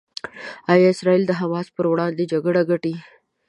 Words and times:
ایا 0.71 0.87
اسرائیل 0.93 1.23
د 1.27 1.31
حماس 1.39 1.67
پر 1.75 1.85
وړاندې 1.91 2.29
جګړه 2.31 2.61
ګټي؟ 2.69 2.95